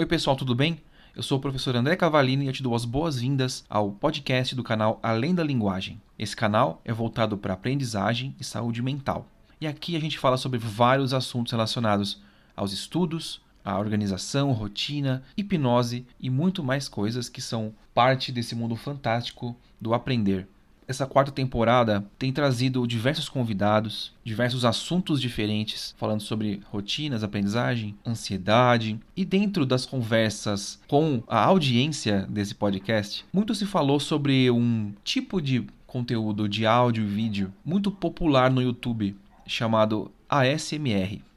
[0.00, 0.80] Oi, pessoal, tudo bem?
[1.14, 4.62] Eu sou o professor André Cavalini e eu te dou as boas-vindas ao podcast do
[4.62, 6.00] canal Além da Linguagem.
[6.18, 9.28] Esse canal é voltado para aprendizagem e saúde mental.
[9.60, 12.22] E aqui a gente fala sobre vários assuntos relacionados
[12.56, 18.76] aos estudos, à organização, rotina, hipnose e muito mais coisas que são parte desse mundo
[18.76, 20.48] fantástico do aprender.
[20.86, 28.98] Essa quarta temporada tem trazido diversos convidados, diversos assuntos diferentes, falando sobre rotinas, aprendizagem, ansiedade.
[29.16, 35.40] E dentro das conversas com a audiência desse podcast, muito se falou sobre um tipo
[35.40, 39.16] de conteúdo de áudio e vídeo muito popular no YouTube
[39.46, 41.29] chamado ASMR.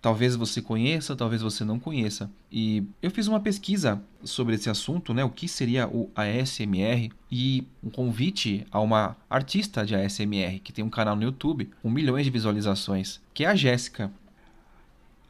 [0.00, 2.30] Talvez você conheça, talvez você não conheça.
[2.52, 5.24] E eu fiz uma pesquisa sobre esse assunto, né?
[5.24, 10.84] O que seria o ASMR e um convite a uma artista de ASMR que tem
[10.84, 14.12] um canal no YouTube com milhões de visualizações, que é a Jéssica.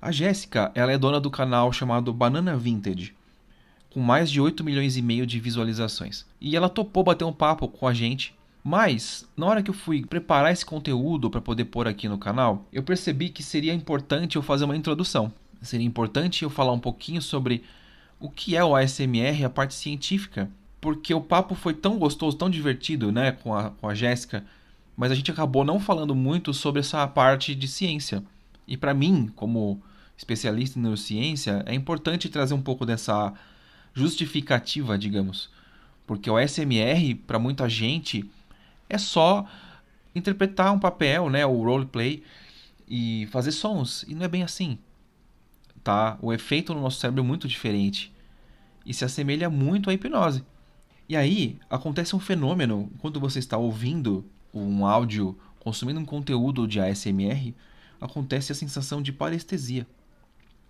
[0.00, 3.14] A Jéssica, ela é dona do canal chamado Banana Vintage,
[3.90, 6.26] com mais de 8 milhões e meio de visualizações.
[6.40, 10.04] E ela topou bater um papo com a gente mas, na hora que eu fui
[10.04, 14.42] preparar esse conteúdo para poder pôr aqui no canal, eu percebi que seria importante eu
[14.42, 15.32] fazer uma introdução.
[15.62, 17.62] Seria importante eu falar um pouquinho sobre
[18.20, 22.50] o que é o ASMR, a parte científica, porque o papo foi tão gostoso, tão
[22.50, 24.44] divertido, né, com a, com a Jéssica,
[24.96, 28.22] mas a gente acabou não falando muito sobre essa parte de ciência.
[28.66, 29.80] E para mim, como
[30.16, 33.32] especialista em neurociência, é importante trazer um pouco dessa
[33.94, 35.48] justificativa, digamos.
[36.06, 38.28] Porque o ASMR, para muita gente,
[38.88, 39.46] é só
[40.14, 42.22] interpretar um papel, né, o roleplay
[42.88, 44.04] e fazer sons.
[44.08, 44.78] E não é bem assim.
[45.82, 46.18] Tá?
[46.20, 48.12] O efeito no nosso cérebro é muito diferente
[48.84, 50.44] e se assemelha muito à hipnose.
[51.08, 56.80] E aí acontece um fenômeno quando você está ouvindo um áudio, consumindo um conteúdo de
[56.80, 57.54] ASMR,
[58.00, 59.86] acontece a sensação de parestesia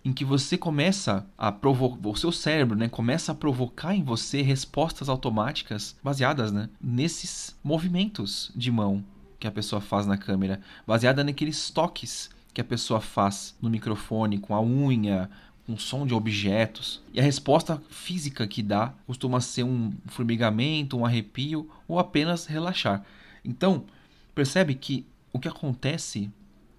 [0.03, 4.41] em que você começa a provocar, o seu cérebro, né, começa a provocar em você
[4.41, 9.03] respostas automáticas baseadas, né, nesses movimentos de mão
[9.39, 14.37] que a pessoa faz na câmera, baseada naqueles toques que a pessoa faz no microfone
[14.37, 15.29] com a unha,
[15.65, 17.01] com som de objetos.
[17.13, 23.05] E a resposta física que dá costuma ser um formigamento, um arrepio ou apenas relaxar.
[23.45, 23.85] Então,
[24.33, 26.29] percebe que o que acontece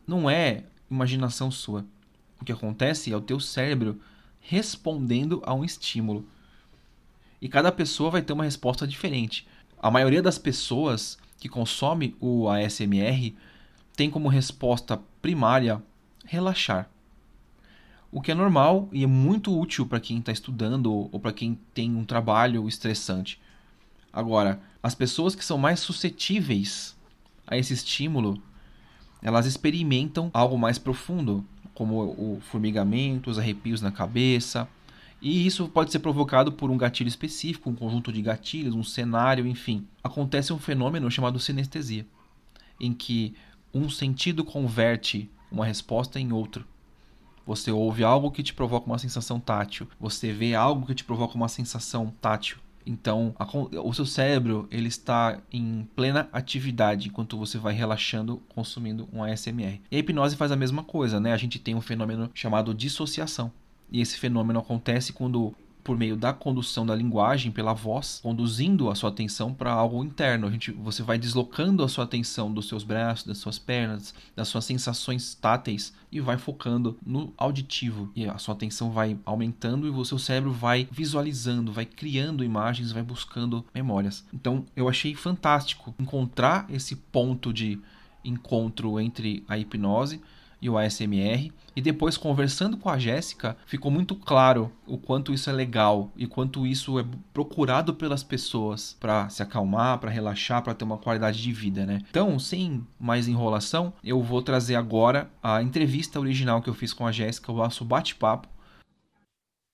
[0.06, 1.86] não é imaginação sua
[2.40, 4.00] o que acontece é o teu cérebro
[4.40, 6.26] respondendo a um estímulo.
[7.40, 9.46] E cada pessoa vai ter uma resposta diferente.
[9.80, 13.34] A maioria das pessoas que consome o ASMR
[13.96, 15.82] tem como resposta primária
[16.24, 16.88] relaxar.
[18.12, 21.58] O que é normal e é muito útil para quem está estudando ou para quem
[21.72, 23.40] tem um trabalho estressante.
[24.12, 26.96] Agora, as pessoas que são mais suscetíveis
[27.46, 28.42] a esse estímulo,
[29.22, 31.44] elas experimentam algo mais profundo,
[31.80, 34.68] como o formigamento, os arrepios na cabeça.
[35.18, 39.46] E isso pode ser provocado por um gatilho específico, um conjunto de gatilhos, um cenário,
[39.46, 39.86] enfim.
[40.04, 42.06] Acontece um fenômeno chamado sinestesia,
[42.78, 43.34] em que
[43.72, 46.66] um sentido converte uma resposta em outro.
[47.46, 51.34] Você ouve algo que te provoca uma sensação tátil, você vê algo que te provoca
[51.34, 52.58] uma sensação tátil.
[52.90, 53.46] Então, a,
[53.80, 59.80] o seu cérebro ele está em plena atividade enquanto você vai relaxando, consumindo um ASMR.
[59.88, 61.32] E a hipnose faz a mesma coisa, né?
[61.32, 63.52] A gente tem um fenômeno chamado dissociação.
[63.92, 68.94] E esse fenômeno acontece quando por meio da condução da linguagem pela voz, conduzindo a
[68.94, 70.46] sua atenção para algo interno.
[70.46, 74.48] A gente, você vai deslocando a sua atenção dos seus braços, das suas pernas, das
[74.48, 78.10] suas sensações táteis e vai focando no auditivo.
[78.14, 82.92] E a sua atenção vai aumentando e o seu cérebro vai visualizando, vai criando imagens,
[82.92, 84.24] vai buscando memórias.
[84.32, 87.78] Então, eu achei fantástico encontrar esse ponto de
[88.24, 90.20] encontro entre a hipnose
[90.60, 91.52] e o ASMR.
[91.74, 96.26] E depois, conversando com a Jéssica, ficou muito claro o quanto isso é legal e
[96.26, 101.40] quanto isso é procurado pelas pessoas para se acalmar, para relaxar, para ter uma qualidade
[101.40, 102.02] de vida, né?
[102.10, 107.06] Então, sem mais enrolação, eu vou trazer agora a entrevista original que eu fiz com
[107.06, 108.48] a Jéssica, o nosso bate-papo.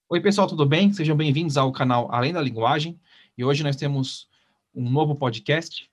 [0.09, 0.93] Oi, pessoal, tudo bem?
[0.93, 3.01] Sejam bem-vindos ao canal Além da Linguagem.
[3.37, 4.29] E hoje nós temos
[4.73, 5.91] um novo podcast.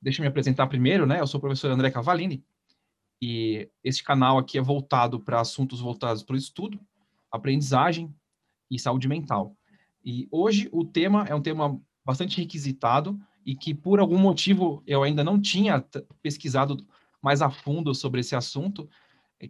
[0.00, 1.20] Deixa eu me apresentar primeiro, né?
[1.20, 2.44] Eu sou o professor André Cavalini,
[3.20, 6.80] e este canal aqui é voltado para assuntos voltados para o estudo,
[7.30, 8.14] aprendizagem
[8.70, 9.56] e saúde mental.
[10.04, 15.02] E hoje o tema é um tema bastante requisitado e que por algum motivo eu
[15.02, 15.84] ainda não tinha
[16.22, 16.86] pesquisado
[17.22, 18.88] mais a fundo sobre esse assunto,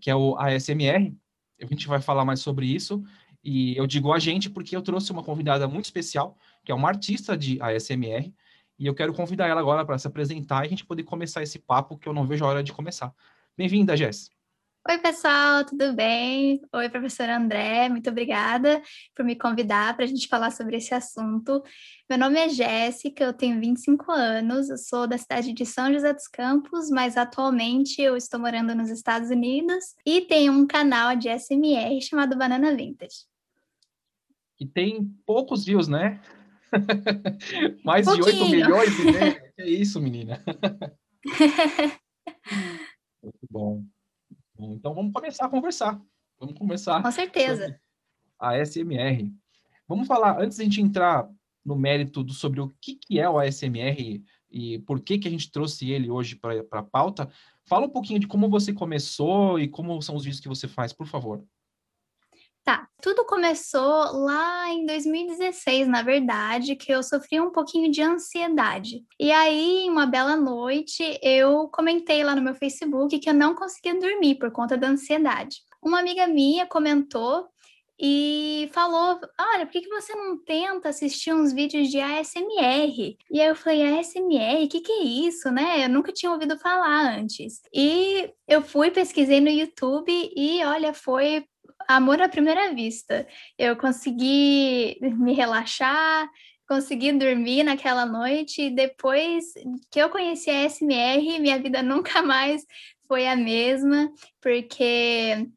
[0.00, 1.14] que é o ASMR.
[1.60, 3.02] A gente vai falar mais sobre isso.
[3.42, 6.88] E eu digo a gente porque eu trouxe uma convidada muito especial, que é uma
[6.88, 8.34] artista de ASMR,
[8.78, 11.58] e eu quero convidar ela agora para se apresentar e a gente poder começar esse
[11.58, 13.14] papo que eu não vejo a hora de começar.
[13.56, 14.28] Bem-vinda, Jess.
[14.86, 16.60] Oi, pessoal, tudo bem?
[16.74, 18.82] Oi, professor André, muito obrigada
[19.14, 21.62] por me convidar para a gente falar sobre esse assunto.
[22.08, 26.12] Meu nome é Jéssica, eu tenho 25 anos, eu sou da cidade de São José
[26.12, 31.30] dos Campos, mas atualmente eu estou morando nos Estados Unidos e tenho um canal de
[31.30, 33.24] SMR chamado Banana Vintage.
[34.58, 36.20] Que tem poucos views, né?
[37.82, 38.26] Mais Pouquinho.
[38.26, 40.44] de 8 milhões de É isso, menina.
[43.26, 43.84] Muito bom.
[44.58, 46.00] Então vamos começar a conversar.
[46.38, 47.02] Vamos começar.
[47.02, 47.80] Com certeza.
[48.38, 49.32] A SMR.
[49.88, 51.28] Vamos falar, antes de a gente entrar
[51.64, 55.30] no mérito do, sobre o que, que é o ASMR e por que, que a
[55.30, 57.28] gente trouxe ele hoje para a pauta,
[57.64, 60.92] fala um pouquinho de como você começou e como são os vídeos que você faz,
[60.92, 61.44] por favor.
[62.66, 69.04] Tá, tudo começou lá em 2016, na verdade, que eu sofri um pouquinho de ansiedade.
[69.20, 73.94] E aí, uma bela noite, eu comentei lá no meu Facebook que eu não conseguia
[73.94, 75.58] dormir por conta da ansiedade.
[75.80, 77.46] Uma amiga minha comentou
[78.00, 83.16] e falou: Olha, por que, você não tenta assistir uns vídeos de ASMR?
[83.30, 84.64] E aí eu falei: ASMR?
[84.64, 85.84] O que, que é isso, né?
[85.84, 87.60] Eu nunca tinha ouvido falar antes.
[87.72, 91.46] E eu fui, pesquisei no YouTube e olha, foi
[91.88, 93.26] amor à primeira vista.
[93.58, 96.28] Eu consegui me relaxar,
[96.68, 99.44] consegui dormir naquela noite e depois
[99.90, 102.64] que eu conheci a SMR, minha vida nunca mais
[103.06, 105.48] foi a mesma, porque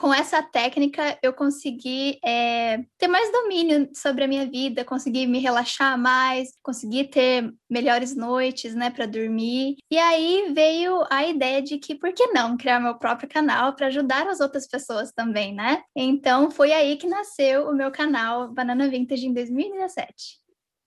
[0.00, 5.38] com essa técnica eu consegui é, ter mais domínio sobre a minha vida, consegui me
[5.38, 9.76] relaxar mais, consegui ter melhores noites, né, para dormir.
[9.90, 13.88] E aí veio a ideia de que por que não criar meu próprio canal para
[13.88, 15.82] ajudar as outras pessoas também, né?
[15.94, 20.38] Então foi aí que nasceu o meu canal Banana Vintage em 2017.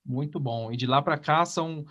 [0.03, 0.71] Muito bom.
[0.71, 1.85] E de lá para cá são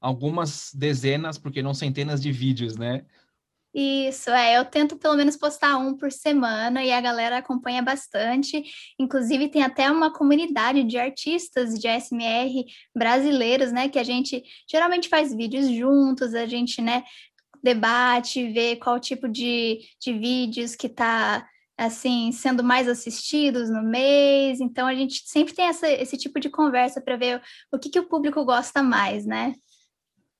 [0.00, 3.04] algumas dezenas, porque não centenas de vídeos, né?
[3.80, 8.64] Isso, é, eu tento pelo menos postar um por semana e a galera acompanha bastante.
[8.98, 13.88] Inclusive, tem até uma comunidade de artistas de ASMR brasileiros, né?
[13.88, 17.04] Que a gente geralmente faz vídeos juntos, a gente, né,
[17.62, 21.46] debate, vê qual tipo de, de vídeos que tá
[21.76, 24.60] assim sendo mais assistidos no mês.
[24.60, 27.40] Então a gente sempre tem essa, esse tipo de conversa para ver
[27.70, 29.54] o que, que o público gosta mais, né?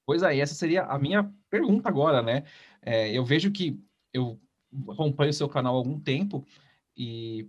[0.05, 2.45] Pois aí, essa seria a minha pergunta agora, né?
[2.83, 3.79] É, eu vejo que
[4.13, 4.41] eu
[4.89, 6.45] acompanho o seu canal há algum tempo
[6.97, 7.49] e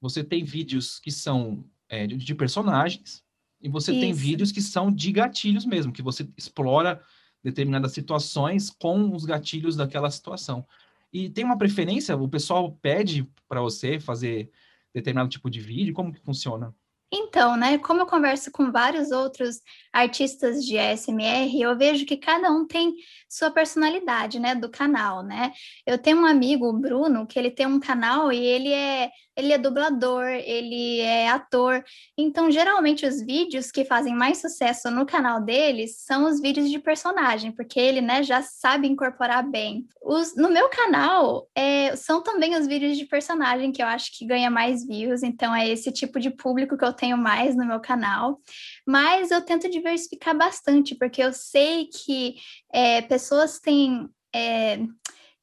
[0.00, 3.22] você tem vídeos que são é, de, de, personagens
[3.60, 4.00] e você Isso.
[4.00, 7.02] tem vídeos que são de gatilhos mesmo, que você explora
[7.42, 10.66] determinadas situações com os gatilhos daquela situação.
[11.12, 12.16] E tem uma preferência?
[12.16, 14.50] O pessoal pede para você fazer
[14.94, 15.94] determinado tipo de vídeo?
[15.94, 16.74] Como que funciona?
[17.12, 19.60] Então, né, como eu converso com vários outros
[19.92, 22.94] artistas de ASMR, eu vejo que cada um tem
[23.30, 25.52] sua personalidade, né, do canal, né?
[25.86, 29.10] Eu tenho um amigo, o Bruno, que ele tem um canal e ele é
[29.40, 31.82] ele é dublador, ele é ator.
[32.16, 36.78] Então, geralmente, os vídeos que fazem mais sucesso no canal deles são os vídeos de
[36.78, 39.86] personagem, porque ele, né, já sabe incorporar bem.
[40.02, 44.26] Os, no meu canal, é, são também os vídeos de personagem que eu acho que
[44.26, 47.80] ganha mais views, então é esse tipo de público que eu tenho mais no meu
[47.80, 48.40] canal.
[48.86, 52.36] Mas eu tento diversificar bastante, porque eu sei que
[52.72, 54.08] é, pessoas têm.
[54.34, 54.78] É,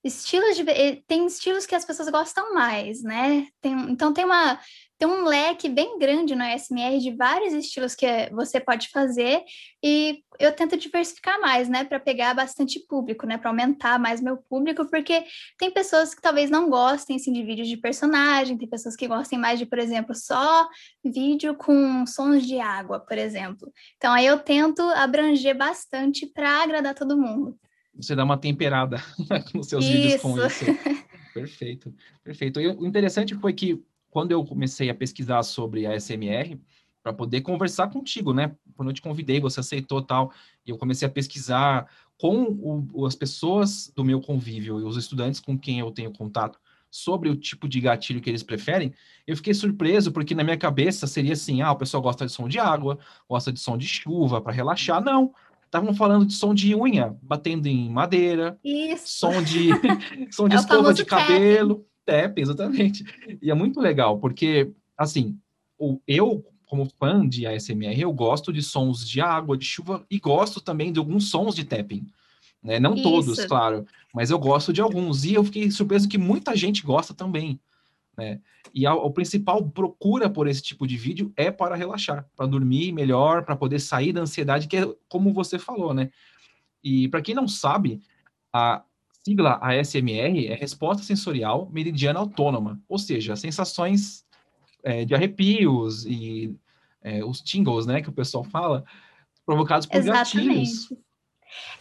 [0.04, 3.48] estilos de eh, tem estilos que as pessoas gostam mais, né?
[3.62, 4.60] Tem, então tem uma
[4.98, 9.44] tem um leque bem grande no ASMR de vários estilos que você pode fazer
[9.84, 14.38] e eu tento diversificar mais, né, para pegar bastante público, né, para aumentar mais meu
[14.38, 15.24] público, porque
[15.58, 19.38] tem pessoas que talvez não gostem assim de vídeos de personagem, tem pessoas que gostem
[19.38, 20.68] mais de, por exemplo, só
[21.04, 23.72] vídeo com sons de água, por exemplo.
[23.98, 27.58] Então aí eu tento abranger bastante para agradar todo mundo
[28.00, 28.98] você dá uma temperada
[29.54, 29.94] nos seus isso.
[29.94, 30.66] vídeos com isso.
[31.34, 32.62] Perfeito, perfeito.
[32.62, 33.84] E o interessante foi que
[34.18, 36.60] quando eu comecei a pesquisar sobre a SMR,
[37.04, 38.56] para poder conversar contigo, né?
[38.76, 40.34] Quando eu te convidei, você aceitou tal,
[40.66, 41.86] e eu comecei a pesquisar
[42.20, 46.58] com o, as pessoas do meu convívio e os estudantes com quem eu tenho contato
[46.90, 48.92] sobre o tipo de gatilho que eles preferem,
[49.28, 52.48] eu fiquei surpreso porque na minha cabeça seria assim: ah, o pessoal gosta de som
[52.48, 52.98] de água,
[53.30, 55.00] gosta de som de chuva para relaxar.
[55.00, 55.32] Não,
[55.64, 59.20] estavam falando de som de unha, batendo em madeira, Isso.
[59.20, 59.70] som de
[60.34, 63.04] som de é escova de cabelo, tap, exatamente.
[63.42, 65.38] E é muito legal, porque assim,
[65.78, 70.20] o, eu como fã de ASMR, eu gosto de sons de água, de chuva e
[70.20, 72.06] gosto também de alguns sons de tapping.
[72.62, 72.78] Né?
[72.80, 73.04] Não Isso.
[73.04, 75.24] todos, claro, mas eu gosto de alguns.
[75.24, 77.58] E eu fiquei surpreso que muita gente gosta também.
[78.18, 78.42] Né?
[78.74, 82.92] E a, a principal procura por esse tipo de vídeo é para relaxar, para dormir
[82.92, 86.10] melhor, para poder sair da ansiedade, que é como você falou, né?
[86.84, 88.02] E para quem não sabe,
[88.52, 88.84] a,
[89.28, 94.26] sigla ASMR é Resposta Sensorial Meridiana Autônoma, ou seja, sensações
[94.82, 96.56] é, de arrepios e
[97.04, 98.86] é, os tingles, né, que o pessoal fala,
[99.46, 100.48] provocados por Exatamente.
[100.48, 100.90] gatilhos.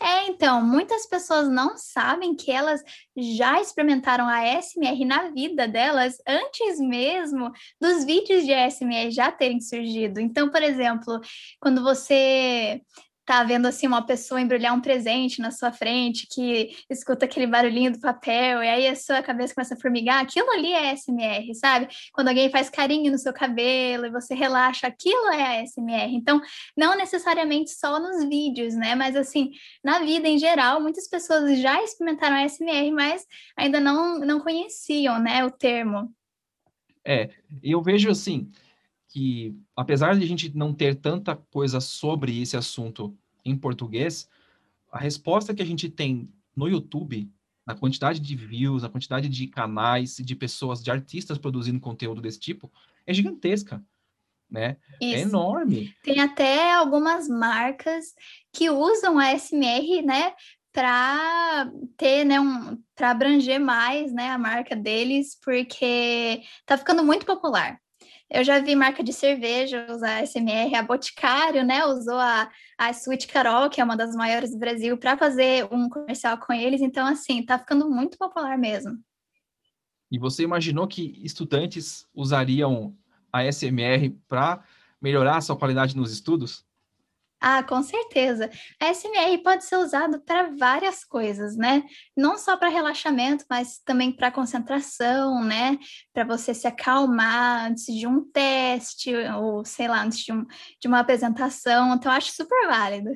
[0.00, 2.82] É, então, muitas pessoas não sabem que elas
[3.16, 9.60] já experimentaram a ASMR na vida delas antes mesmo dos vídeos de ASMR já terem
[9.60, 10.18] surgido.
[10.18, 11.20] Então, por exemplo,
[11.60, 12.80] quando você
[13.26, 17.92] tá vendo assim uma pessoa embrulhar um presente na sua frente, que escuta aquele barulhinho
[17.92, 21.88] do papel, e aí a sua cabeça começa a formigar, aquilo ali é SMR, sabe?
[22.12, 26.14] Quando alguém faz carinho no seu cabelo e você relaxa, aquilo é SMR.
[26.14, 26.40] Então,
[26.76, 28.94] não necessariamente só nos vídeos, né?
[28.94, 29.50] Mas assim,
[29.82, 35.44] na vida em geral, muitas pessoas já experimentaram SMR, mas ainda não, não conheciam, né,
[35.44, 36.14] o termo.
[37.04, 37.28] É,
[37.62, 38.50] eu vejo assim,
[39.16, 44.28] que, apesar de a gente não ter tanta coisa sobre esse assunto em português,
[44.92, 47.26] a resposta que a gente tem no YouTube,
[47.66, 52.38] na quantidade de views, na quantidade de canais, de pessoas, de artistas produzindo conteúdo desse
[52.38, 52.70] tipo,
[53.06, 53.82] é gigantesca.
[54.50, 54.76] Né?
[55.00, 55.94] É enorme.
[56.02, 58.14] Tem até algumas marcas
[58.52, 60.34] que usam a SMR, né,
[60.74, 67.24] para ter, né, um, para abranger mais, né, a marca deles, porque tá ficando muito
[67.24, 67.80] popular.
[68.28, 71.86] Eu já vi marca de cerveja usar SMR, a Boticário, né?
[71.86, 75.88] Usou a, a Sweet Carol, que é uma das maiores do Brasil, para fazer um
[75.88, 76.80] comercial com eles.
[76.80, 78.98] Então, assim, tá ficando muito popular mesmo.
[80.10, 82.96] E você imaginou que estudantes usariam
[83.32, 84.64] a SMR para
[85.00, 86.65] melhorar a sua qualidade nos estudos?
[87.48, 88.50] Ah, com certeza.
[88.80, 91.84] A SMR pode ser usado para várias coisas, né?
[92.16, 95.78] Não só para relaxamento, mas também para concentração, né?
[96.12, 100.44] Para você se acalmar antes de um teste, ou sei lá, antes de, um,
[100.80, 101.94] de uma apresentação.
[101.94, 103.10] Então, acho super válido.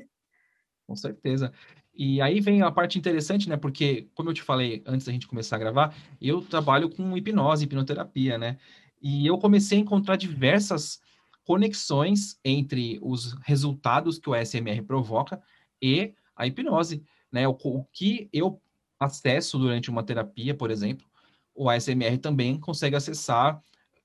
[0.87, 1.53] Com certeza.
[1.93, 3.57] E aí vem a parte interessante, né?
[3.57, 7.65] Porque, como eu te falei antes da gente começar a gravar, eu trabalho com hipnose,
[7.65, 8.59] hipnoterapia, né?
[9.03, 11.01] E eu comecei a encontrar diversas
[11.51, 15.43] conexões entre os resultados que o ASMR provoca
[15.83, 17.03] e a hipnose,
[17.33, 17.49] né?
[17.49, 18.63] O, o que eu
[19.01, 21.05] acesso durante uma terapia, por exemplo,
[21.53, 23.61] o ASMR também consegue acessar.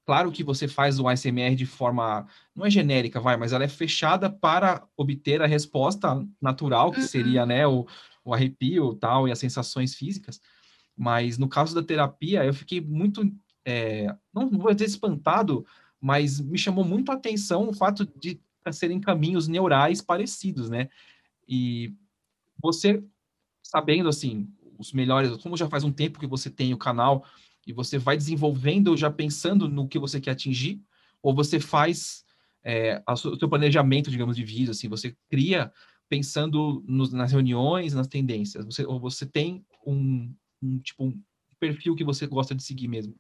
[0.08, 2.26] Claro que você faz o ASMR de forma
[2.56, 7.42] não é genérica, vai, mas ela é fechada para obter a resposta natural, que seria,
[7.42, 7.48] uhum.
[7.48, 7.86] né, o,
[8.24, 10.42] o arrepio, tal, e as sensações físicas.
[10.98, 13.22] Mas no caso da terapia, eu fiquei muito,
[13.64, 15.64] é, não vou dizer espantado,
[16.06, 18.40] mas me chamou muito a atenção o fato de
[18.72, 20.88] serem caminhos neurais parecidos, né?
[21.48, 21.96] E
[22.62, 23.04] você
[23.64, 24.48] sabendo assim
[24.78, 27.26] os melhores, como já faz um tempo que você tem o canal
[27.66, 30.80] e você vai desenvolvendo já pensando no que você quer atingir,
[31.24, 32.24] ou você faz
[32.64, 35.74] é, o seu planejamento, digamos, de vídeo, assim, você cria
[36.08, 40.32] pensando nos, nas reuniões, nas tendências, você, ou você tem um,
[40.62, 41.20] um tipo um
[41.60, 43.16] perfil que você gosta de seguir mesmo?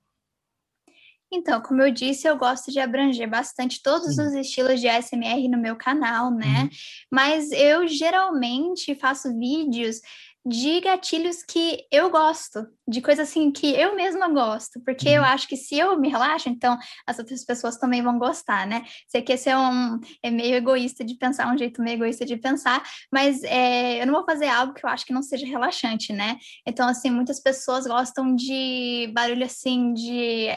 [1.32, 5.58] Então, como eu disse, eu gosto de abranger bastante todos os estilos de ASMR no
[5.58, 6.63] meu canal, né?
[6.63, 6.70] Uhum.
[7.12, 10.00] Mas eu geralmente faço vídeos
[10.48, 15.15] de gatilhos que eu gosto, de coisas assim que eu mesma gosto, porque uhum.
[15.15, 16.77] eu acho que se eu me relaxo, então
[17.08, 18.84] as outras pessoas também vão gostar, né?
[19.08, 22.38] Sei que esse é um é meio egoísta de pensar, um jeito meio egoísta de
[22.38, 26.13] pensar, mas é, eu não vou fazer algo que eu acho que não seja relaxante,
[26.13, 26.38] né?
[26.65, 30.50] Então, assim, muitas pessoas gostam de barulho assim de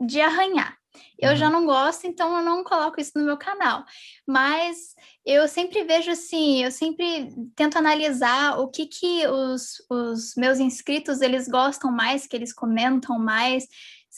[0.00, 0.76] de arranhar.
[1.18, 1.36] Eu uhum.
[1.36, 3.84] já não gosto, então eu não coloco isso no meu canal.
[4.26, 10.58] Mas eu sempre vejo assim, eu sempre tento analisar o que que os, os meus
[10.58, 13.66] inscritos eles gostam mais, que eles comentam mais,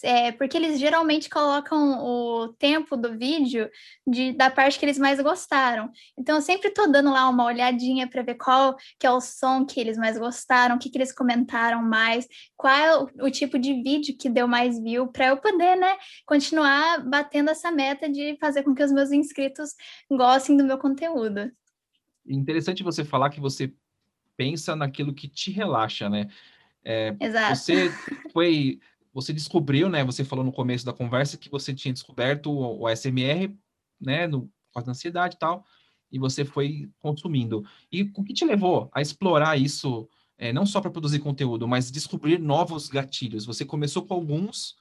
[0.03, 3.71] é, porque eles geralmente colocam o tempo do vídeo
[4.07, 5.91] de, da parte que eles mais gostaram.
[6.19, 9.65] Então, eu sempre estou dando lá uma olhadinha para ver qual que é o som
[9.65, 12.26] que eles mais gostaram, o que, que eles comentaram mais,
[12.57, 15.97] qual é o, o tipo de vídeo que deu mais view, para eu poder, né,
[16.26, 19.71] continuar batendo essa meta de fazer com que os meus inscritos
[20.11, 21.50] gostem do meu conteúdo.
[22.26, 23.73] Interessante você falar que você
[24.37, 26.29] pensa naquilo que te relaxa, né?
[26.85, 27.57] É, Exato.
[27.57, 27.91] Você
[28.33, 28.79] foi
[29.16, 30.04] você descobriu, né?
[30.04, 33.56] Você falou no começo da conversa que você tinha descoberto o, o SMR,
[33.99, 34.26] né?
[34.26, 35.64] No causa da ansiedade e tal,
[36.12, 37.64] e você foi consumindo.
[37.90, 40.06] E o que te levou a explorar isso,
[40.37, 43.46] é, não só para produzir conteúdo, mas descobrir novos gatilhos?
[43.46, 44.76] Você começou com alguns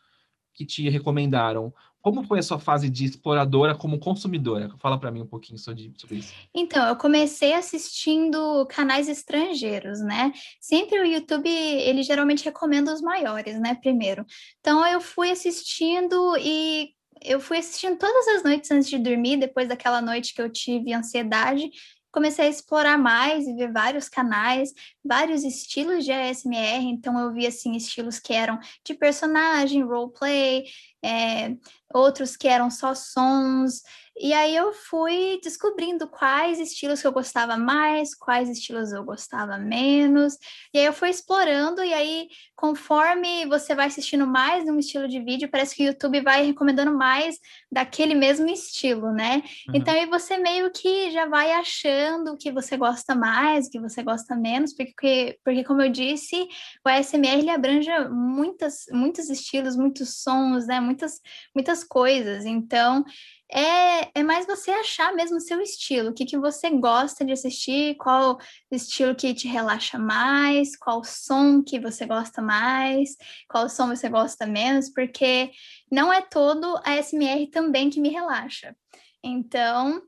[0.56, 1.74] que te recomendaram.
[2.02, 4.70] Como foi a sua fase de exploradora como consumidora?
[4.78, 6.34] Fala para mim um pouquinho sobre, isso.
[6.54, 10.32] Então, eu comecei assistindo canais estrangeiros, né?
[10.62, 13.76] Sempre o YouTube, ele geralmente recomenda os maiores, né?
[13.76, 14.24] Primeiro.
[14.60, 16.92] Então, eu fui assistindo e
[17.24, 20.94] eu fui assistindo todas as noites antes de dormir, depois daquela noite que eu tive
[20.94, 21.72] ansiedade
[22.16, 26.86] comecei a explorar mais e ver vários canais, vários estilos de ASMR.
[26.86, 30.64] Então, eu vi assim estilos que eram de personagem, roleplay,
[31.04, 31.54] é,
[31.94, 33.82] outros que eram só sons.
[34.18, 39.58] E aí eu fui descobrindo quais estilos que eu gostava mais, quais estilos eu gostava
[39.58, 40.38] menos.
[40.74, 45.08] E aí eu fui explorando, e aí, conforme você vai assistindo mais de um estilo
[45.08, 47.38] de vídeo, parece que o YouTube vai recomendando mais
[47.70, 49.44] daquele mesmo estilo, né?
[49.68, 49.76] Uhum.
[49.76, 53.80] Então aí você meio que já vai achando o que você gosta mais, o que
[53.80, 56.48] você gosta menos, porque, porque como eu disse,
[56.86, 60.80] o ASMR ele abrange muitas, muitos estilos, muitos sons, né?
[60.80, 61.20] Muitas,
[61.54, 62.46] muitas coisas.
[62.46, 63.04] Então,
[63.52, 67.32] é, é mais você achar mesmo o seu estilo, o que, que você gosta de
[67.32, 68.40] assistir, qual
[68.72, 73.16] estilo que te relaxa mais, qual som que você gosta mais,
[73.48, 75.52] qual som você gosta menos, porque
[75.92, 78.76] não é todo a SMR também que me relaxa.
[79.24, 80.02] Então,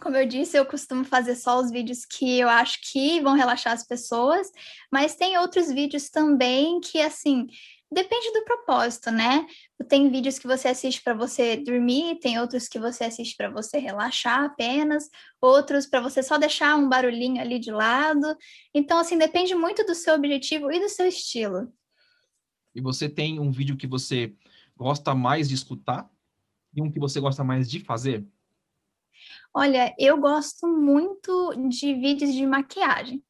[0.00, 3.72] como eu disse, eu costumo fazer só os vídeos que eu acho que vão relaxar
[3.72, 4.50] as pessoas,
[4.90, 7.46] mas tem outros vídeos também que, assim,
[7.92, 9.44] Depende do propósito, né?
[9.88, 13.78] Tem vídeos que você assiste para você dormir, tem outros que você assiste para você
[13.78, 15.08] relaxar apenas,
[15.40, 18.36] outros para você só deixar um barulhinho ali de lado.
[18.72, 21.72] Então, assim, depende muito do seu objetivo e do seu estilo.
[22.72, 24.32] E você tem um vídeo que você
[24.76, 26.08] gosta mais de escutar
[26.72, 28.24] e um que você gosta mais de fazer?
[29.52, 33.20] Olha, eu gosto muito de vídeos de maquiagem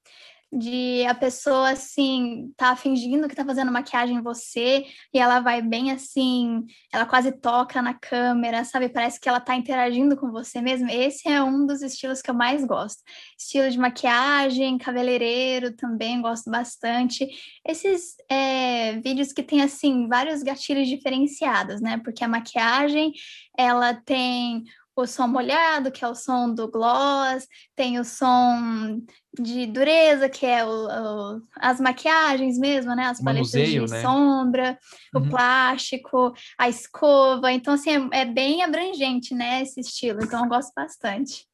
[0.53, 5.63] de a pessoa assim tá fingindo que tá fazendo maquiagem em você e ela vai
[5.63, 8.89] bem assim, ela quase toca na câmera, sabe?
[8.89, 10.91] Parece que ela tá interagindo com você mesmo.
[10.91, 13.03] Esse é um dos estilos que eu mais gosto.
[13.39, 17.29] Estilo de maquiagem, cabeleireiro também gosto bastante.
[17.65, 22.01] Esses é, vídeos que tem assim vários gatilhos diferenciados, né?
[22.03, 23.13] Porque a maquiagem
[23.57, 24.65] ela tem
[25.01, 29.01] o som molhado, que é o som do gloss, tem o som
[29.39, 33.05] de dureza, que é o, o as maquiagens mesmo, né?
[33.07, 34.03] As paletas de né?
[34.03, 34.79] sombra,
[35.15, 35.23] uhum.
[35.23, 37.53] o plástico, a escova.
[37.53, 39.63] Então, assim, é, é, bem abrangente, né?
[39.63, 40.23] Esse estilo.
[40.23, 41.47] Então, eu gosto bastante.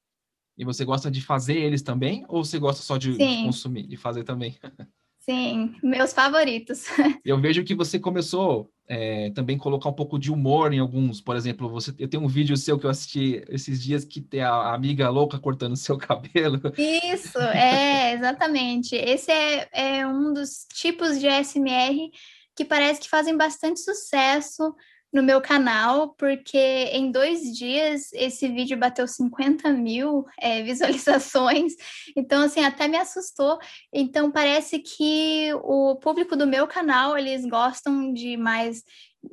[0.59, 2.25] E você gosta de fazer eles também?
[2.29, 4.59] Ou você gosta só de, de consumir, de fazer também?
[5.29, 6.85] Sim, meus favoritos.
[7.25, 11.21] Eu vejo que você começou é, também colocar um pouco de humor em alguns.
[11.21, 14.43] Por exemplo, você, eu tenho um vídeo seu que eu assisti esses dias que tem
[14.43, 16.61] a amiga louca cortando seu cabelo.
[16.79, 18.95] Isso, é, exatamente.
[18.95, 22.11] Esse é, é um dos tipos de SMR
[22.55, 24.73] que parece que fazem bastante sucesso
[25.17, 26.59] no meu canal, porque
[26.93, 31.73] em dois dias esse vídeo bateu 50 mil é, visualizações,
[32.15, 33.59] então assim, até me assustou.
[33.93, 38.83] Então parece que o público do meu canal, eles gostam de mais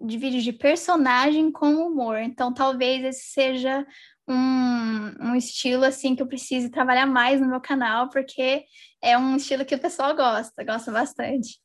[0.01, 3.85] de vídeos de personagem com humor, então talvez esse seja
[4.27, 8.63] um, um estilo assim que eu precise trabalhar mais no meu canal, porque
[9.01, 11.62] é um estilo que o pessoal gosta, gosta bastante.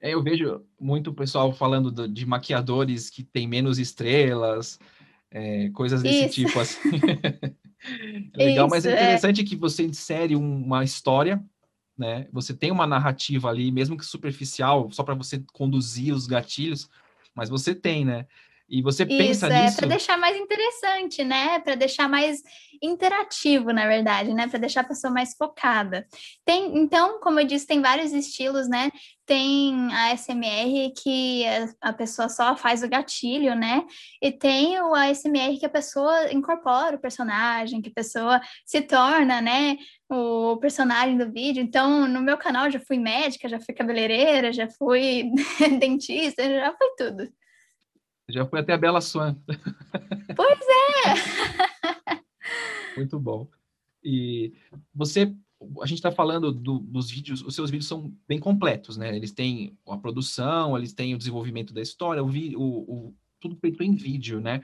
[0.00, 4.78] É, eu vejo muito pessoal falando do, de maquiadores que tem menos estrelas,
[5.30, 6.46] é, coisas desse Isso.
[6.46, 6.78] tipo assim.
[8.34, 9.44] é legal, Isso, mas é, é interessante é.
[9.44, 11.42] que você insere uma história,
[11.96, 12.28] né?
[12.32, 16.88] Você tem uma narrativa ali, mesmo que superficial, só para você conduzir os gatilhos,
[17.34, 18.26] mas você tem, né?
[18.68, 19.76] E você Isso, pensa é, nisso.
[19.78, 21.58] para deixar mais interessante, né?
[21.60, 22.42] Para deixar mais
[22.82, 24.46] interativo, na verdade, né?
[24.46, 26.06] Para deixar a pessoa mais focada.
[26.44, 28.90] Tem, então, como eu disse, tem vários estilos, né?
[29.24, 31.44] Tem a SMR que
[31.80, 33.84] a pessoa só faz o gatilho, né?
[34.22, 39.40] E tem o ASMR que a pessoa incorpora o personagem, que a pessoa se torna,
[39.40, 39.76] né?
[40.10, 41.62] O personagem do vídeo.
[41.62, 45.30] Então, no meu canal já fui médica, já fui cabeleireira, já fui
[45.80, 47.37] dentista, já foi tudo.
[48.30, 49.36] Já foi até a Bela Swan.
[50.36, 52.18] Pois é!
[52.96, 53.48] Muito bom.
[54.04, 54.52] E
[54.94, 55.34] você,
[55.80, 59.16] a gente está falando do, dos vídeos, os seus vídeos são bem completos, né?
[59.16, 63.82] Eles têm a produção, eles têm o desenvolvimento da história, o, o, o tudo feito
[63.82, 64.62] em vídeo, né?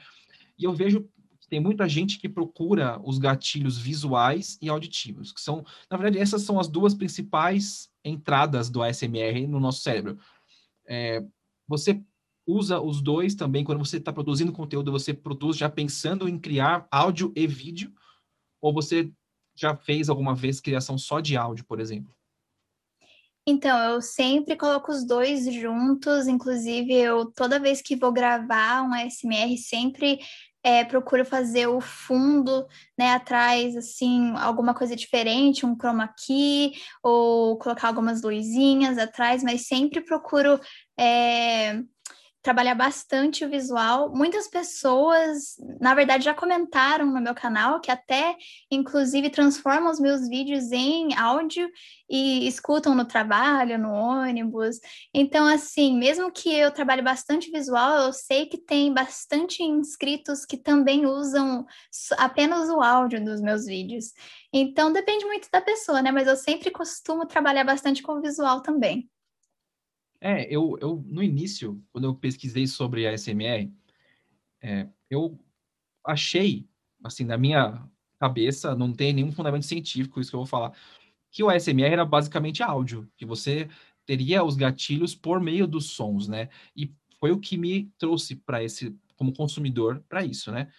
[0.58, 1.08] E eu vejo
[1.40, 6.18] que tem muita gente que procura os gatilhos visuais e auditivos, que são, na verdade,
[6.18, 10.18] essas são as duas principais entradas do ASMR no nosso cérebro.
[10.86, 11.24] É,
[11.66, 12.02] você
[12.46, 16.86] usa os dois também quando você está produzindo conteúdo, você produz já pensando em criar
[16.90, 17.92] áudio e vídeo,
[18.60, 19.10] ou você
[19.56, 22.14] já fez alguma vez criação só de áudio, por exemplo?
[23.46, 28.94] Então, eu sempre coloco os dois juntos, inclusive eu toda vez que vou gravar um
[28.94, 30.18] ASMR, sempre
[30.62, 32.66] é, procuro fazer o fundo,
[32.98, 39.66] né, atrás, assim, alguma coisa diferente, um chroma key, ou colocar algumas luzinhas atrás, mas
[39.66, 40.58] sempre procuro
[40.98, 41.82] é,
[42.44, 44.14] trabalhar bastante o visual.
[44.14, 48.36] Muitas pessoas, na verdade, já comentaram no meu canal que até,
[48.70, 51.66] inclusive, transformam os meus vídeos em áudio
[52.08, 54.78] e escutam no trabalho, no ônibus.
[55.12, 60.58] Então, assim, mesmo que eu trabalhe bastante visual, eu sei que tem bastante inscritos que
[60.58, 61.64] também usam
[62.18, 64.12] apenas o áudio dos meus vídeos.
[64.52, 66.12] Então, depende muito da pessoa, né?
[66.12, 69.08] Mas eu sempre costumo trabalhar bastante com visual também.
[70.26, 73.70] É, eu, eu no início, quando eu pesquisei sobre a SMR,
[74.62, 75.38] é, eu
[76.02, 76.66] achei,
[77.04, 77.86] assim, na minha
[78.18, 80.72] cabeça, não tem nenhum fundamento científico isso que eu vou falar,
[81.30, 83.68] que o ASMR era basicamente áudio, que você
[84.06, 86.48] teria os gatilhos por meio dos sons, né?
[86.74, 90.72] E foi o que me trouxe para esse, como consumidor, para isso, né?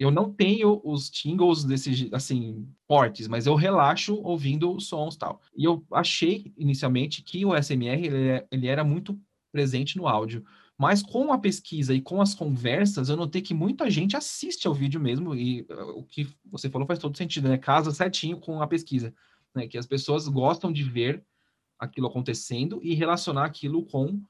[0.00, 5.40] Eu não tenho os tingles desse, assim, fortes, mas eu relaxo ouvindo sons tal.
[5.54, 9.20] E eu achei inicialmente que o ASMR ele, é, ele era muito
[9.52, 10.44] presente no áudio.
[10.78, 14.72] Mas com a pesquisa e com as conversas, eu notei que muita gente assiste ao
[14.72, 17.58] vídeo mesmo, e uh, o que você falou faz todo sentido, né?
[17.58, 19.14] Casa certinho com a pesquisa
[19.54, 19.66] né?
[19.66, 21.24] Que as pessoas gostam de ver
[21.78, 24.22] aquilo acontecendo e relacionar aquilo com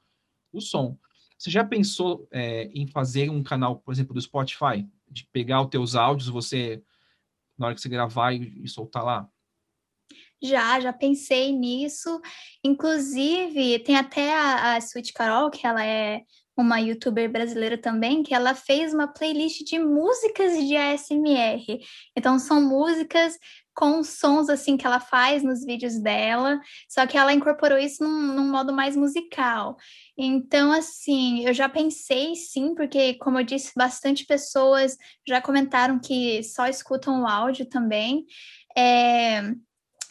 [0.53, 0.97] o som.
[1.39, 5.69] Você já pensou é, em fazer um canal, por exemplo, do Spotify, de pegar os
[5.69, 6.83] teus áudios, você
[7.59, 9.29] na hora que você gravar e, e soltar lá?
[10.43, 12.21] Já, já pensei nisso.
[12.65, 16.23] Inclusive, tem até a, a Sweet Carol, que ela é
[16.57, 21.81] uma youtuber brasileira também, que ela fez uma playlist de músicas de ASMR.
[22.17, 23.39] Então, são músicas
[23.75, 28.35] com sons assim que ela faz nos vídeos dela, só que ela incorporou isso num,
[28.35, 29.77] num, modo mais musical.
[30.17, 36.43] Então, assim, eu já pensei sim, porque, como eu disse, bastante pessoas já comentaram que
[36.43, 38.27] só escutam o áudio também.
[38.77, 39.55] É,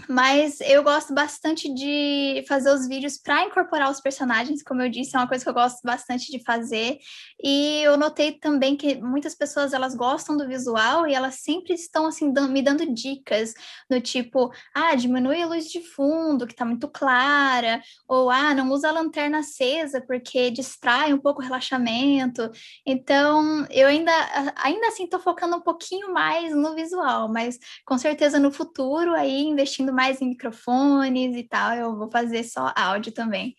[0.07, 5.15] mas eu gosto bastante de fazer os vídeos para incorporar os personagens, como eu disse,
[5.15, 6.97] é uma coisa que eu gosto bastante de fazer.
[7.43, 12.05] E eu notei também que muitas pessoas elas gostam do visual e elas sempre estão
[12.05, 13.53] assim me dando dicas
[13.89, 18.69] do tipo, ah, diminui a luz de fundo, que está muito clara, ou ah, não
[18.71, 22.49] usa a lanterna acesa porque distrai um pouco o relaxamento.
[22.85, 24.11] Então, eu ainda
[24.55, 29.43] ainda assim estou focando um pouquinho mais no visual, mas com certeza no futuro aí
[29.43, 33.55] investindo investindo mais em microfones e tal, eu vou fazer só áudio também.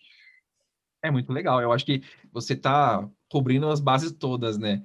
[1.03, 1.61] É muito legal.
[1.61, 4.83] Eu acho que você está cobrindo as bases todas, né?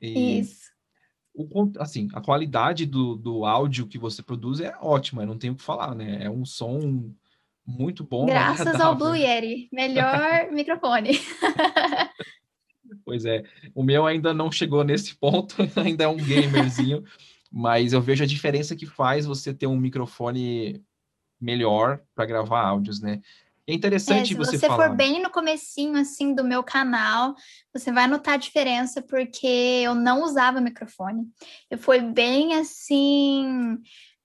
[0.00, 0.68] E Isso.
[1.34, 5.56] O, assim, a qualidade do, do áudio que você produz é ótima, não tenho o
[5.56, 6.24] que falar, né?
[6.24, 7.12] É um som
[7.64, 8.26] muito bom.
[8.26, 8.86] Graças agradável.
[8.86, 11.10] ao Blue Yeti, melhor microfone.
[13.04, 17.04] Pois é, o meu ainda não chegou nesse ponto, ainda é um gamerzinho,
[17.50, 20.84] mas eu vejo a diferença que faz você ter um microfone
[21.40, 23.20] melhor para gravar áudios, né?
[23.66, 24.88] É interessante é, se você, você falar.
[24.88, 27.34] for bem no comecinho assim do meu canal,
[27.70, 31.28] você vai notar a diferença porque eu não usava microfone.
[31.70, 33.78] Eu fui bem assim,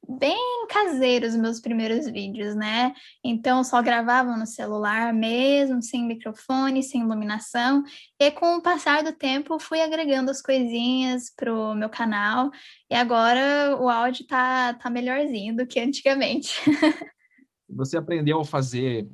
[0.08, 2.94] bem caseiros os meus primeiros vídeos, né?
[3.24, 7.84] Então só gravavam no celular mesmo, sem microfone, sem iluminação.
[8.20, 12.52] E com o passar do tempo fui agregando as coisinhas pro meu canal
[12.90, 16.60] e agora o áudio tá tá melhorzinho do que antigamente.
[17.70, 19.10] Você aprendeu a fazer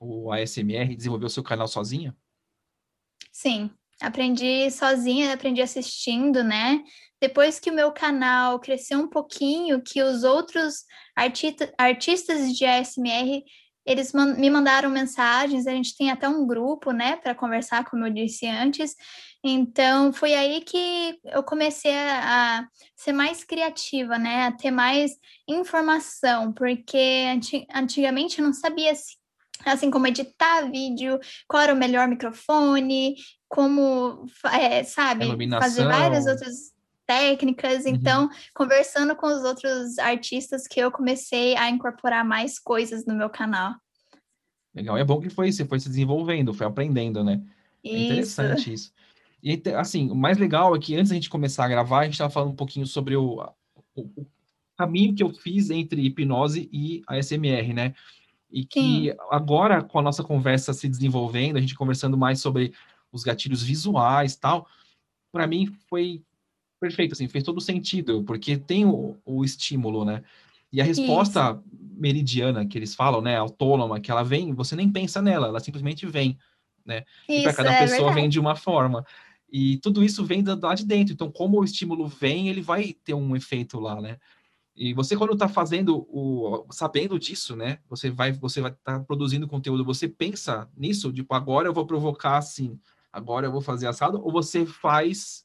[0.00, 2.16] o ASMR e desenvolver o seu canal sozinha?
[3.30, 6.82] Sim, aprendi sozinha, aprendi assistindo, né?
[7.22, 13.44] Depois que o meu canal cresceu um pouquinho, que os outros artista, artistas de ASMR
[13.86, 18.06] eles man me mandaram mensagens, a gente tem até um grupo, né, para conversar, como
[18.06, 18.96] eu disse antes.
[19.42, 25.12] Então, foi aí que eu comecei a, a, ser mais criativa, né, a ter mais
[25.48, 27.24] informação, porque
[27.72, 29.16] antigamente eu não sabia se,
[29.64, 33.14] assim como editar vídeo, qual era o melhor microfone,
[33.48, 35.26] como, é, sabe,
[35.60, 36.72] fazer várias outras
[37.06, 37.84] técnicas.
[37.84, 37.92] Uhum.
[37.92, 43.30] Então, conversando com os outros artistas que eu comecei a incorporar mais coisas no meu
[43.30, 43.74] canal.
[44.74, 47.42] Legal, é bom que foi você foi se desenvolvendo, foi aprendendo, né?
[47.84, 48.92] É interessante isso.
[49.42, 52.14] E assim, o mais legal é que antes da gente começar a gravar, a gente
[52.14, 53.42] estava falando um pouquinho sobre o,
[53.94, 54.26] o, o,
[54.78, 57.94] caminho que eu fiz entre hipnose e a SMR, né?
[58.50, 59.16] E que Sim.
[59.30, 62.72] agora, com a nossa conversa se desenvolvendo, a gente conversando mais sobre
[63.10, 64.66] os gatilhos visuais tal,
[65.32, 66.22] para mim foi
[66.82, 70.24] perfeito, assim, fez todo sentido, porque tem o, o estímulo, né?
[70.72, 71.78] E a resposta Isso.
[71.96, 76.04] meridiana que eles falam, né, autônoma, que ela vem, você nem pensa nela, ela simplesmente
[76.06, 76.36] vem,
[76.84, 77.04] né?
[77.28, 78.20] Isso, e para cada é pessoa verdade.
[78.20, 79.06] vem de uma forma.
[79.48, 81.14] E tudo isso vem lá de dentro.
[81.14, 84.16] Então, como o estímulo vem, ele vai ter um efeito lá, né?
[84.74, 87.78] E você quando está fazendo o sabendo disso, né?
[87.88, 91.86] Você vai você vai estar tá produzindo conteúdo, você pensa nisso, tipo, agora eu vou
[91.86, 92.80] provocar assim,
[93.12, 95.44] agora eu vou fazer assado, ou você faz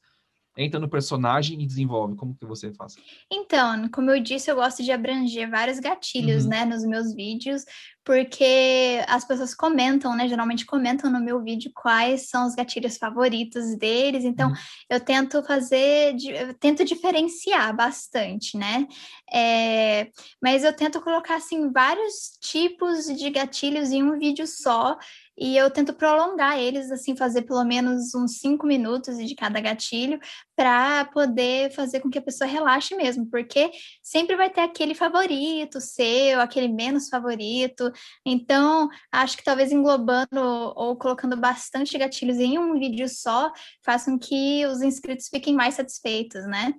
[0.58, 2.16] entra no personagem e desenvolve?
[2.16, 2.96] Como que você faz?
[3.32, 6.50] Então, como eu disse, eu gosto de abranger vários gatilhos, uhum.
[6.50, 7.64] né, nos meus vídeos,
[8.04, 13.76] porque as pessoas comentam, né, geralmente comentam no meu vídeo quais são os gatilhos favoritos
[13.76, 14.56] deles, então uhum.
[14.90, 18.86] eu tento fazer, eu tento diferenciar bastante, né,
[19.32, 20.10] é,
[20.42, 24.98] mas eu tento colocar, assim, vários tipos de gatilhos em um vídeo só,
[25.38, 30.18] e eu tento prolongar eles, assim, fazer pelo menos uns cinco minutos de cada gatilho,
[30.56, 33.70] para poder fazer com que a pessoa relaxe mesmo, porque
[34.02, 37.92] sempre vai ter aquele favorito seu, aquele menos favorito.
[38.26, 40.40] Então, acho que talvez englobando
[40.74, 43.52] ou colocando bastante gatilhos em um vídeo só,
[43.84, 46.74] façam que os inscritos fiquem mais satisfeitos, né?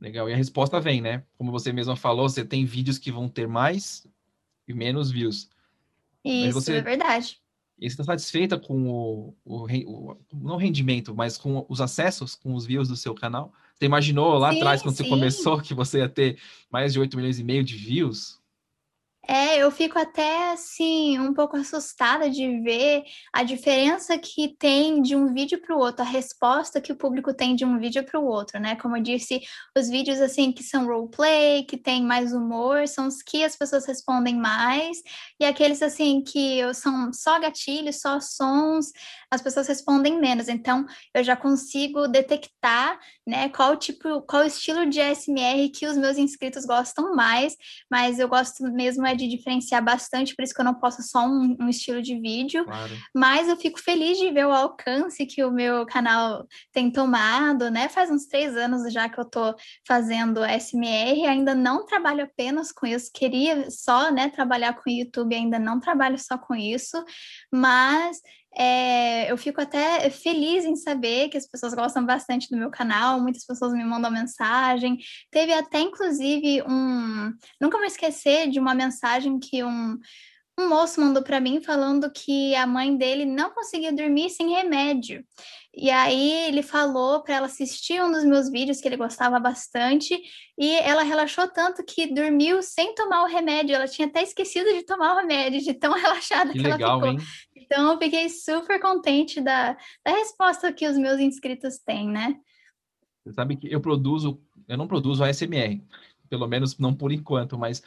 [0.00, 0.28] Legal.
[0.28, 1.24] E a resposta vem, né?
[1.36, 4.06] Como você mesma falou, você tem vídeos que vão ter mais
[4.68, 5.48] e menos views.
[6.24, 6.76] Isso, você...
[6.76, 7.43] é verdade.
[7.78, 12.54] E você está satisfeita com o, o, o, não rendimento, mas com os acessos, com
[12.54, 13.52] os views do seu canal?
[13.74, 15.04] Você imaginou lá sim, atrás, quando sim.
[15.04, 16.38] você começou, que você ia ter
[16.70, 18.40] mais de 8 milhões e meio de views?
[19.26, 25.16] É, eu fico até assim um pouco assustada de ver a diferença que tem de
[25.16, 28.20] um vídeo para o outro, a resposta que o público tem de um vídeo para
[28.20, 28.76] o outro, né?
[28.76, 29.40] Como eu disse,
[29.76, 33.86] os vídeos assim que são roleplay, que tem mais humor, são os que as pessoas
[33.86, 34.98] respondem mais,
[35.40, 38.92] e aqueles assim que são só gatilhos, só sons,
[39.30, 40.48] as pessoas respondem menos.
[40.48, 40.84] Então,
[41.14, 46.64] eu já consigo detectar, né, qual tipo, qual estilo de ASMR que os meus inscritos
[46.66, 47.56] gostam mais,
[47.90, 51.26] mas eu gosto mesmo é de diferenciar bastante, por isso que eu não posto só
[51.26, 52.64] um, um estilo de vídeo.
[52.64, 52.92] Claro.
[53.14, 57.88] Mas eu fico feliz de ver o alcance que o meu canal tem tomado, né?
[57.88, 59.54] Faz uns três anos já que eu tô
[59.86, 65.58] fazendo SMR, ainda não trabalho apenas com isso, queria só, né, trabalhar com YouTube, ainda
[65.58, 67.02] não trabalho só com isso,
[67.52, 68.20] mas
[68.56, 73.20] é, eu fico até feliz em saber que as pessoas gostam bastante do meu canal,
[73.20, 74.98] muitas pessoas me mandam mensagem.
[75.30, 77.32] Teve até, inclusive, um.
[77.60, 79.98] Nunca vou esquecer de uma mensagem que um,
[80.58, 85.24] um moço mandou para mim falando que a mãe dele não conseguia dormir sem remédio.
[85.76, 90.16] E aí ele falou para ela assistir um dos meus vídeos que ele gostava bastante
[90.56, 93.74] e ela relaxou tanto que dormiu sem tomar o remédio.
[93.74, 97.12] Ela tinha até esquecido de tomar o remédio, de tão relaxada que, que legal, ela
[97.12, 97.20] ficou.
[97.20, 97.26] Hein?
[97.56, 102.36] Então eu fiquei super contente da, da resposta que os meus inscritos têm, né?
[103.24, 105.82] Você sabe que eu produzo, eu não produzo ASMR,
[106.28, 107.82] pelo menos não por enquanto, mas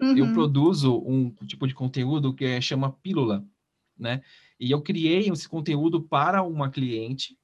[0.00, 0.16] Uhum.
[0.16, 3.44] Eu produzo um tipo de conteúdo que é, chama pílula,
[3.98, 4.22] né?
[4.58, 7.36] E eu criei esse conteúdo para uma cliente,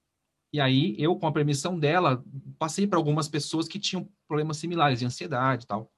[0.52, 2.24] e aí eu, com a permissão dela,
[2.58, 5.92] passei para algumas pessoas que tinham problemas similares de ansiedade e tal.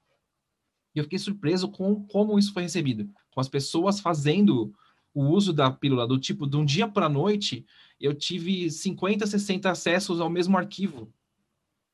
[0.95, 3.07] E eu fiquei surpreso com como isso foi recebido.
[3.29, 4.73] Com as pessoas fazendo
[5.13, 7.65] o uso da pílula, do tipo, de um dia para a noite,
[7.99, 11.11] eu tive 50, 60 acessos ao mesmo arquivo,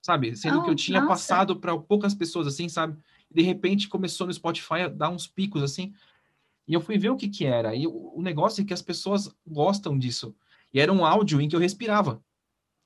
[0.01, 0.35] sabe?
[0.35, 1.13] Sendo oh, que eu tinha nossa.
[1.13, 2.97] passado para poucas pessoas, assim, sabe?
[3.33, 5.93] De repente começou no Spotify a dar uns picos assim.
[6.67, 7.75] E eu fui ver o que que era.
[7.75, 10.35] E o, negócio é que as pessoas gostam disso.
[10.73, 12.23] E era um áudio em que eu respirava.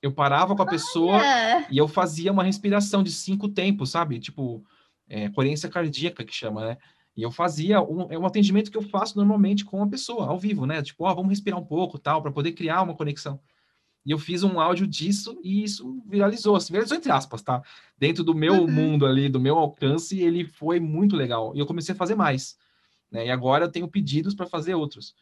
[0.02, 1.68] Eu parava com a pessoa Olha.
[1.70, 4.20] e eu fazia uma respiração de cinco tempos, sabe?
[4.20, 4.64] Tipo,
[5.08, 6.78] é, coerência cardíaca que chama, né?
[7.16, 10.38] E eu fazia um, é um atendimento que eu faço normalmente com a pessoa, ao
[10.38, 10.84] vivo, né?
[10.84, 13.40] Tipo, ó, oh, vamos respirar um pouco, tal, para poder criar uma conexão.
[14.08, 17.62] E eu fiz um áudio disso e isso viralizou, assim, viralizou entre aspas, tá?
[17.98, 18.72] Dentro do meu uhum.
[18.72, 21.54] mundo ali, do meu alcance, ele foi muito legal.
[21.54, 22.58] E eu comecei a fazer mais.
[23.12, 23.26] Né?
[23.26, 25.14] E agora eu tenho pedidos para fazer outros.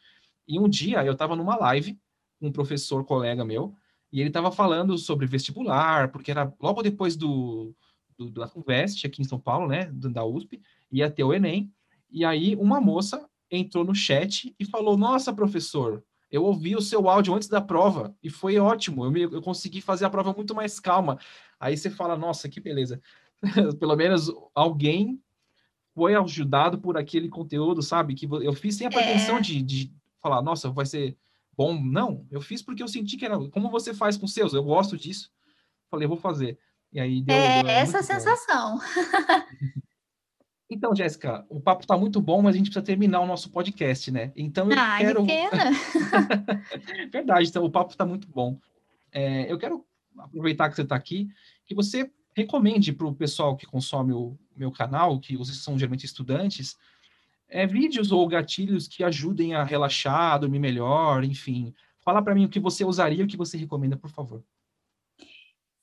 [0.46, 1.98] E um dia eu estava numa live
[2.38, 3.74] com um professor colega meu,
[4.12, 7.74] e ele estava falando sobre vestibular, porque era logo depois do,
[8.16, 11.72] do da FUVEST, aqui em São Paulo, né, da USP, ia ter o Enem,
[12.08, 17.08] e aí uma moça entrou no chat e falou, nossa, professor, eu ouvi o seu
[17.08, 19.04] áudio antes da prova e foi ótimo.
[19.04, 21.18] Eu, me, eu consegui fazer a prova muito mais calma.
[21.58, 23.00] Aí você fala, nossa, que beleza.
[23.78, 25.20] Pelo menos alguém
[25.94, 28.14] foi ajudado por aquele conteúdo, sabe?
[28.14, 29.40] Que eu fiz sem a pretensão é.
[29.40, 31.16] de, de falar, nossa, vai ser
[31.56, 31.80] bom.
[31.80, 33.38] Não, eu fiz porque eu senti que era.
[33.50, 34.52] Como você faz com seus?
[34.52, 35.30] Eu gosto disso.
[35.90, 36.58] Falei, vou fazer.
[36.92, 37.34] E aí deu.
[37.34, 38.78] É deu, essa sensação.
[40.68, 44.10] Então, Jéssica, o papo está muito bom, mas a gente precisa terminar o nosso podcast,
[44.10, 44.32] né?
[44.34, 45.24] Então eu ah, quero.
[45.24, 45.70] Que pena.
[47.12, 48.58] Verdade, então o papo está muito bom.
[49.12, 49.86] É, eu quero
[50.18, 51.28] aproveitar que você está aqui,
[51.64, 56.04] que você recomende para o pessoal que consome o meu canal, que vocês são geralmente
[56.04, 56.76] estudantes,
[57.48, 61.72] é, vídeos ou gatilhos que ajudem a relaxar, dormir melhor, enfim.
[62.00, 64.42] Fala para mim o que você usaria, o que você recomenda, por favor.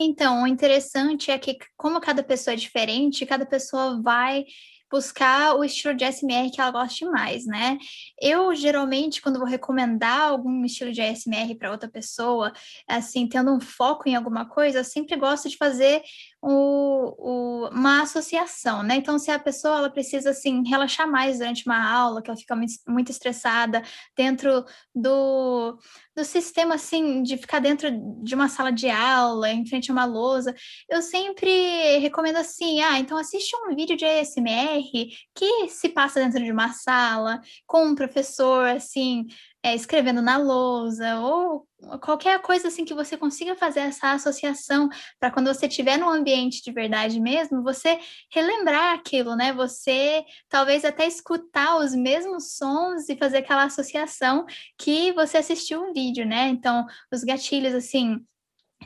[0.06, 4.46] Então, o interessante é que, como cada pessoa é diferente, cada pessoa vai
[4.92, 7.80] buscar o estilo de ASMR que ela goste mais, né?
[8.22, 12.54] Eu geralmente quando vou recomendar algum estilo de ASMR para outra pessoa,
[12.88, 16.04] assim, tendo um foco em alguma coisa, eu sempre gosto de fazer
[16.46, 18.98] o, o, uma associação, né?
[18.98, 22.54] Então, se a pessoa ela precisa assim relaxar mais durante uma aula, que ela fica
[22.86, 23.82] muito, estressada
[24.16, 25.80] dentro do,
[26.14, 27.90] do sistema assim de ficar dentro
[28.22, 30.54] de uma sala de aula, em frente a uma lousa,
[30.90, 34.84] eu sempre recomendo assim, ah, então assiste um vídeo de ASMR
[35.34, 39.28] que se passa dentro de uma sala com um professor assim
[39.64, 41.66] é, escrevendo na lousa ou
[42.02, 46.62] qualquer coisa assim que você consiga fazer essa associação para quando você estiver no ambiente
[46.62, 47.98] de verdade mesmo, você
[48.30, 49.54] relembrar aquilo, né?
[49.54, 54.46] Você talvez até escutar os mesmos sons e fazer aquela associação
[54.78, 56.50] que você assistiu o vídeo, né?
[56.50, 58.20] Então, os gatilhos assim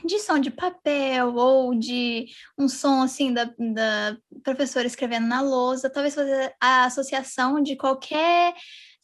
[0.04, 5.90] de som de papel ou de um som assim da, da professora escrevendo na lousa,
[5.90, 8.54] talvez fazer a associação de qualquer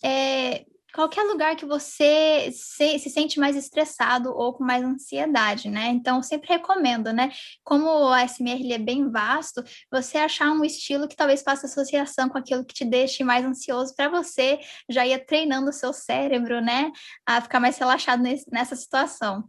[0.05, 5.89] é, qualquer lugar que você se, se, sente mais estressado ou com mais ansiedade, né?
[5.89, 7.33] Então, sempre recomendo, né?
[7.65, 12.39] Como o ASMR é bem vasto, você achar um estilo que talvez faça associação com
[12.39, 16.93] aquilo que te deixe mais ansioso para você já ir treinando o seu cérebro, né?
[17.27, 19.49] A ficar mais relaxado nesse, nessa situação.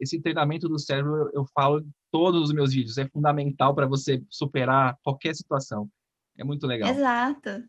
[0.00, 3.86] Esse treinamento do cérebro, eu, eu falo em todos os meus vídeos, é fundamental para
[3.86, 5.88] você superar qualquer situação.
[6.38, 6.88] É muito legal.
[6.88, 7.62] Exato.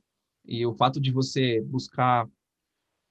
[0.45, 2.27] E o fato de você buscar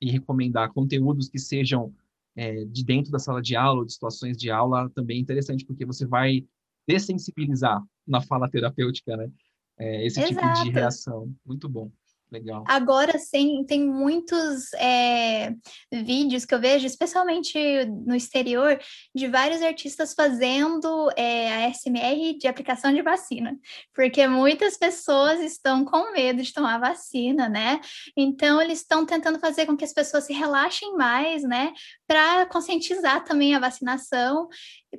[0.02, 1.94] e recomendar conteúdos que sejam
[2.34, 5.86] é, de dentro da sala de aula, de situações de aula, também é interessante, porque
[5.86, 6.44] você vai
[6.88, 9.30] dessensibilizar na fala terapêutica, né?
[9.78, 10.34] É, esse Exato.
[10.34, 11.32] tipo de reação.
[11.46, 11.90] Muito bom.
[12.32, 12.64] Legal.
[12.66, 15.54] Agora sim, tem muitos é,
[15.92, 17.58] vídeos que eu vejo, especialmente
[18.06, 18.80] no exterior,
[19.14, 23.54] de vários artistas fazendo é, a SMR de aplicação de vacina,
[23.94, 27.78] porque muitas pessoas estão com medo de tomar vacina, né?
[28.16, 31.74] Então, eles estão tentando fazer com que as pessoas se relaxem mais, né?
[32.12, 34.50] Para conscientizar também a vacinação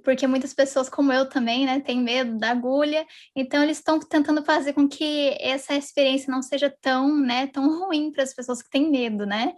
[0.03, 4.43] porque muitas pessoas como eu também, né, têm medo da agulha, então eles estão tentando
[4.43, 8.69] fazer com que essa experiência não seja tão, né, tão ruim para as pessoas que
[8.71, 9.53] têm medo, né?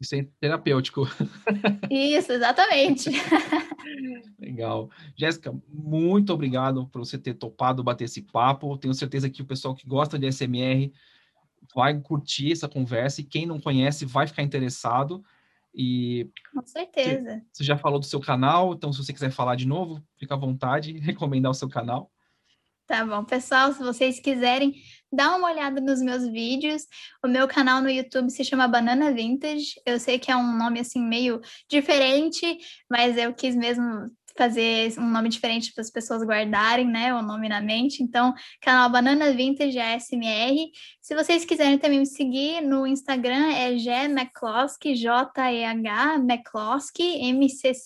[0.00, 1.02] Isso é terapêutico.
[1.92, 3.10] Isso, exatamente.
[4.40, 4.88] Legal.
[5.14, 8.78] Jéssica, muito obrigado por você ter topado bater esse papo.
[8.78, 10.90] Tenho certeza que o pessoal que gosta de SMR
[11.74, 15.22] vai curtir essa conversa e quem não conhece vai ficar interessado.
[15.76, 17.42] E com certeza.
[17.52, 20.38] Você já falou do seu canal, então se você quiser falar de novo, fica à
[20.38, 22.10] vontade, recomendar o seu canal.
[22.86, 24.72] Tá bom, pessoal, se vocês quiserem,
[25.12, 26.86] dá uma olhada nos meus vídeos.
[27.22, 29.74] O meu canal no YouTube se chama Banana Vintage.
[29.84, 32.58] Eu sei que é um nome assim meio diferente,
[32.88, 37.48] mas eu quis mesmo fazer um nome diferente para as pessoas guardarem, né, o nome
[37.48, 38.02] na mente.
[38.02, 40.70] Então, canal Banana Vintage ASMR.
[41.00, 47.76] Se vocês quiserem também me seguir no Instagram é G McCloskey, J-E-H McCloskey, M-C-C-L-O-S-K-E-Y.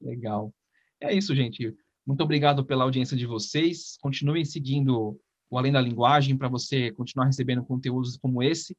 [0.00, 0.54] Legal.
[1.00, 1.74] É isso, gente.
[2.06, 3.96] Muito obrigado pela audiência de vocês.
[4.00, 5.20] Continuem seguindo
[5.50, 8.76] o Além da Linguagem para você continuar recebendo conteúdos como esse.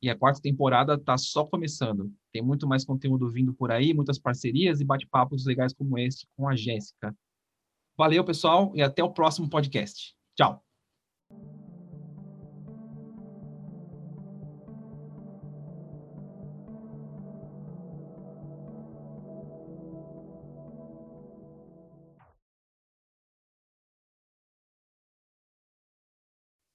[0.00, 2.12] E a quarta temporada está só começando.
[2.32, 6.48] Tem muito mais conteúdo vindo por aí, muitas parcerias e bate-papos legais como este com
[6.48, 7.16] a Jéssica.
[7.96, 10.14] Valeu, pessoal, e até o próximo podcast.
[10.36, 10.67] Tchau!